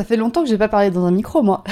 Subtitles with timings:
[0.00, 1.62] ça fait longtemps que j'ai pas parlé dans un micro, moi.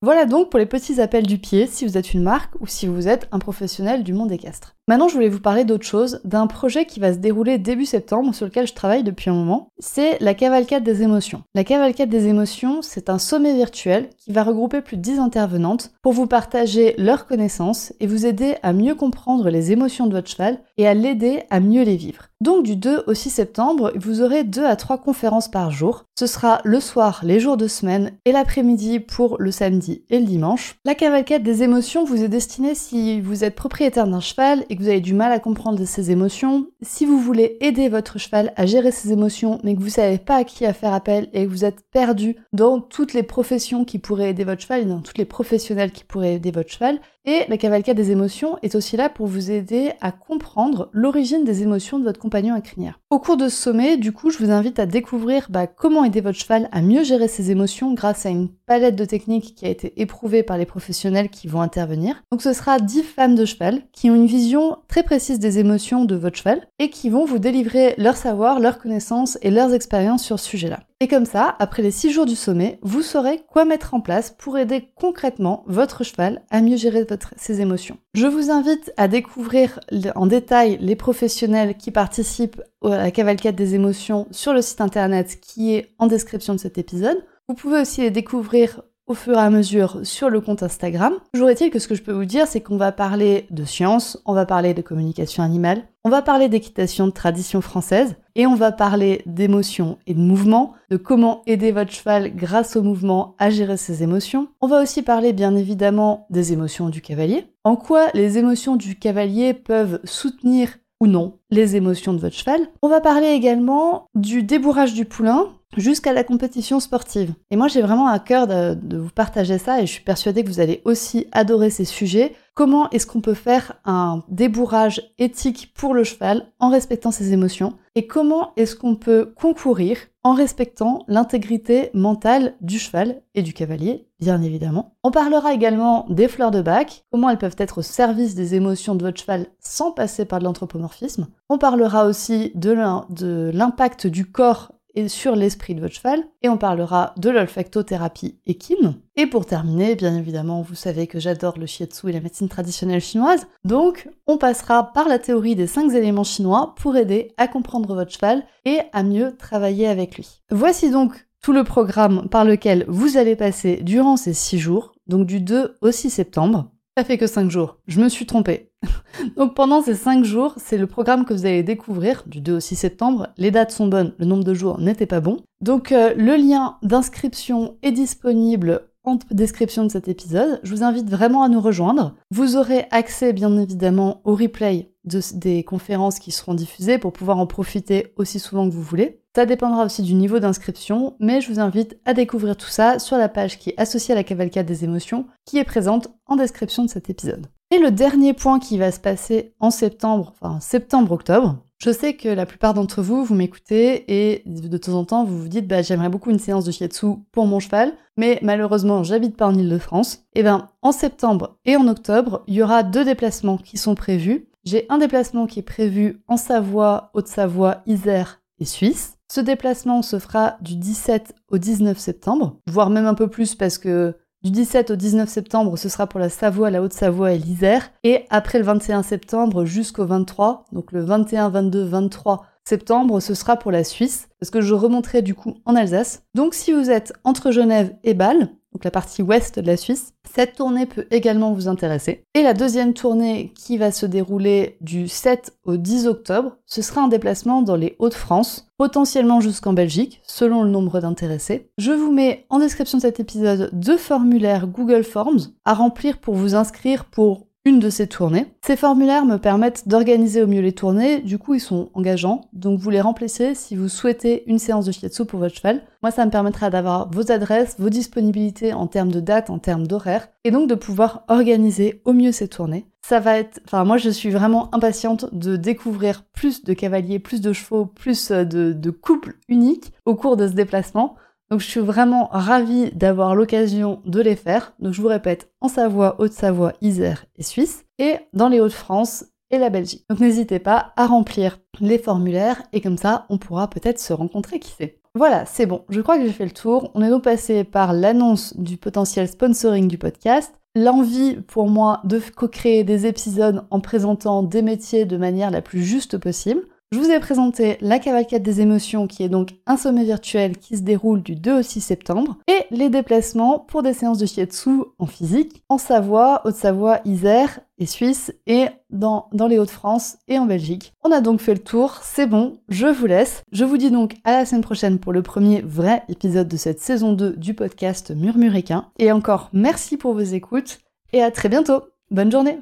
[0.00, 2.86] Voilà donc pour les petits appels du pied si vous êtes une marque ou si
[2.86, 4.74] vous êtes un professionnel du monde équestre.
[4.88, 8.34] Maintenant, je voulais vous parler d'autre chose, d'un projet qui va se dérouler début septembre
[8.34, 9.68] sur lequel je travaille depuis un moment.
[9.78, 11.44] C'est la cavalcade des émotions.
[11.54, 15.92] La cavalcade des émotions, c'est un sommet virtuel qui va regrouper plus de 10 intervenantes
[16.02, 20.30] pour vous partager leurs connaissances et vous aider à mieux comprendre les émotions de votre
[20.30, 22.24] cheval et à l'aider à mieux les vivre.
[22.40, 26.06] Donc du 2 au 6 septembre, vous aurez 2 à 3 conférences par jour.
[26.18, 30.26] Ce sera le soir, les jours de semaine et l'après-midi pour le samedi et le
[30.26, 30.76] dimanche.
[30.84, 34.82] La cavalcade des émotions vous est destinée si vous êtes propriétaire d'un cheval et que
[34.82, 38.66] vous avez du mal à comprendre ses émotions, si vous voulez aider votre cheval à
[38.66, 41.64] gérer ses émotions mais que vous savez pas à qui faire appel et que vous
[41.64, 45.90] êtes perdu dans toutes les professions qui pourraient aider votre cheval dans tous les professionnels
[45.90, 49.50] qui pourraient aider votre cheval, et la cavalcade des émotions est aussi là pour vous
[49.50, 52.98] aider à comprendre l'origine des émotions de votre compagnon à crinière.
[53.10, 56.20] Au cours de ce sommet, du coup, je vous invite à découvrir bah, comment aider
[56.20, 59.70] votre cheval à mieux gérer ses émotions grâce à une palette de techniques qui a
[59.70, 62.22] été éprouvée par les professionnels qui vont intervenir.
[62.32, 66.04] Donc ce sera 10 femmes de cheval qui ont une vision très précise des émotions
[66.04, 70.24] de votre cheval et qui vont vous délivrer leur savoir, leurs connaissances et leurs expériences
[70.24, 70.80] sur ce sujet-là.
[71.02, 74.30] Et comme ça, après les 6 jours du sommet, vous saurez quoi mettre en place
[74.38, 77.04] pour aider concrètement votre cheval à mieux gérer
[77.36, 77.98] ses émotions.
[78.14, 79.80] Je vous invite à découvrir
[80.14, 85.40] en détail les professionnels qui participent à la cavalcade des émotions sur le site internet
[85.40, 87.18] qui est en description de cet épisode.
[87.48, 91.14] Vous pouvez aussi les découvrir au fur et à mesure sur le compte Instagram.
[91.34, 94.22] Toujours est-il que ce que je peux vous dire, c'est qu'on va parler de science,
[94.24, 98.54] on va parler de communication animale, on va parler d'équitation de tradition française, et on
[98.54, 103.50] va parler d'émotions et de mouvements, de comment aider votre cheval grâce au mouvement à
[103.50, 104.48] gérer ses émotions.
[104.60, 108.98] On va aussi parler bien évidemment des émotions du cavalier, en quoi les émotions du
[108.98, 112.60] cavalier peuvent soutenir ou non les émotions de votre cheval.
[112.80, 117.34] On va parler également du débourrage du poulain, jusqu'à la compétition sportive.
[117.50, 120.48] Et moi, j'ai vraiment à cœur de, vous partager ça et je suis persuadée que
[120.48, 122.34] vous allez aussi adorer ces sujets.
[122.54, 127.74] Comment est-ce qu'on peut faire un débourrage éthique pour le cheval en respectant ses émotions?
[127.94, 134.06] Et comment est-ce qu'on peut concourir en respectant l'intégrité mentale du cheval et du cavalier,
[134.20, 134.94] bien évidemment?
[135.02, 138.94] On parlera également des fleurs de bac, comment elles peuvent être au service des émotions
[138.94, 141.28] de votre cheval sans passer par de l'anthropomorphisme.
[141.48, 146.56] On parlera aussi de l'impact du corps et sur l'esprit de votre cheval, et on
[146.56, 148.96] parlera de l'olfactothérapie équine.
[149.16, 153.00] Et pour terminer, bien évidemment, vous savez que j'adore le shiatsu et la médecine traditionnelle
[153.00, 157.94] chinoise, donc on passera par la théorie des 5 éléments chinois pour aider à comprendre
[157.94, 160.40] votre cheval et à mieux travailler avec lui.
[160.50, 165.26] Voici donc tout le programme par lequel vous allez passer durant ces 6 jours, donc
[165.26, 166.70] du 2 au 6 septembre.
[166.96, 167.78] Ça fait que 5 jours.
[167.86, 168.71] Je me suis trompée.
[169.36, 172.60] Donc pendant ces 5 jours, c'est le programme que vous allez découvrir du 2 au
[172.60, 173.28] 6 septembre.
[173.36, 175.38] Les dates sont bonnes, le nombre de jours n'était pas bon.
[175.60, 180.60] Donc euh, le lien d'inscription est disponible en description de cet épisode.
[180.62, 182.14] Je vous invite vraiment à nous rejoindre.
[182.30, 187.46] Vous aurez accès bien évidemment au replay des conférences qui seront diffusées pour pouvoir en
[187.46, 189.20] profiter aussi souvent que vous voulez.
[189.34, 193.16] Ça dépendra aussi du niveau d'inscription, mais je vous invite à découvrir tout ça sur
[193.16, 196.84] la page qui est associée à la cavalcade des émotions, qui est présente en description
[196.84, 197.46] de cet épisode.
[197.72, 202.28] Et le dernier point qui va se passer en septembre, enfin septembre-octobre, je sais que
[202.28, 205.80] la plupart d'entre vous, vous m'écoutez et de temps en temps, vous vous dites, bah,
[205.80, 210.26] j'aimerais beaucoup une séance de shiatsu pour mon cheval, mais malheureusement, j'habite pas en Ile-de-France.
[210.34, 213.94] Et eh ben, en septembre et en octobre, il y aura deux déplacements qui sont
[213.94, 214.48] prévus.
[214.64, 219.16] J'ai un déplacement qui est prévu en Savoie, Haute-Savoie, Isère et Suisse.
[219.32, 223.78] Ce déplacement se fera du 17 au 19 septembre, voire même un peu plus parce
[223.78, 227.90] que du 17 au 19 septembre, ce sera pour la Savoie, la Haute-Savoie et l'Isère.
[228.02, 233.56] Et après le 21 septembre jusqu'au 23, donc le 21, 22, 23 septembre, ce sera
[233.56, 236.22] pour la Suisse, parce que je remonterai du coup en Alsace.
[236.34, 240.14] Donc si vous êtes entre Genève et Bâle, donc la partie ouest de la Suisse.
[240.34, 242.24] Cette tournée peut également vous intéresser.
[242.34, 247.02] Et la deuxième tournée qui va se dérouler du 7 au 10 octobre, ce sera
[247.02, 251.70] un déplacement dans les Hauts-de-France, potentiellement jusqu'en Belgique, selon le nombre d'intéressés.
[251.78, 256.34] Je vous mets en description de cet épisode deux formulaires Google Forms à remplir pour
[256.34, 258.46] vous inscrire pour une de ces tournées.
[258.66, 262.80] Ces formulaires me permettent d'organiser au mieux les tournées, du coup ils sont engageants, donc
[262.80, 265.82] vous les remplissez si vous souhaitez une séance de shiatsu pour votre cheval.
[266.02, 269.86] Moi ça me permettra d'avoir vos adresses, vos disponibilités en termes de date, en termes
[269.86, 272.86] d'horaire, et donc de pouvoir organiser au mieux ces tournées.
[273.00, 277.40] Ça va être, enfin moi je suis vraiment impatiente de découvrir plus de cavaliers, plus
[277.40, 281.14] de chevaux, plus de, de couples uniques au cours de ce déplacement.
[281.52, 284.72] Donc je suis vraiment ravie d'avoir l'occasion de les faire.
[284.78, 289.58] Donc je vous répète, en Savoie, Haute-Savoie, Isère et Suisse, et dans les Hauts-de-France et
[289.58, 290.06] la Belgique.
[290.08, 294.60] Donc n'hésitez pas à remplir les formulaires et comme ça on pourra peut-être se rencontrer,
[294.60, 294.98] qui sait.
[295.14, 296.90] Voilà, c'est bon, je crois que j'ai fait le tour.
[296.94, 302.18] On est donc passé par l'annonce du potentiel sponsoring du podcast, l'envie pour moi de
[302.34, 306.62] co-créer des épisodes en présentant des métiers de manière la plus juste possible.
[306.92, 310.76] Je vous ai présenté la cavalcade des émotions qui est donc un sommet virtuel qui
[310.76, 314.82] se déroule du 2 au 6 septembre et les déplacements pour des séances de shiatsu
[314.98, 320.44] en physique en Savoie, Haute-Savoie, Isère et Suisse et dans, dans les Hauts-de-France et en
[320.44, 320.92] Belgique.
[321.02, 323.42] On a donc fait le tour, c'est bon, je vous laisse.
[323.52, 326.80] Je vous dis donc à la semaine prochaine pour le premier vrai épisode de cette
[326.80, 328.88] saison 2 du podcast Murmuréquin.
[328.98, 330.80] Et encore merci pour vos écoutes
[331.14, 331.84] et à très bientôt.
[332.10, 332.58] Bonne journée